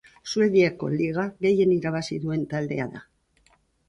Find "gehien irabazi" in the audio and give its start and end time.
1.45-2.17